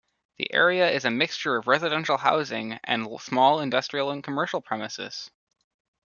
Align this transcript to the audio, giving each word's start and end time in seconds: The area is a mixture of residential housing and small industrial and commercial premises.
The 0.39 0.51
area 0.51 0.89
is 0.89 1.05
a 1.05 1.11
mixture 1.11 1.57
of 1.57 1.67
residential 1.67 2.17
housing 2.17 2.79
and 2.85 3.07
small 3.21 3.59
industrial 3.59 4.09
and 4.09 4.23
commercial 4.23 4.59
premises. 4.59 5.29